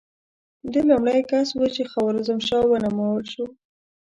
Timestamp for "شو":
3.33-3.45